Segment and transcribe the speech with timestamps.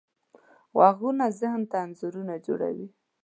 [0.77, 2.87] غږونه ذهن ته انځورونه جوړوي.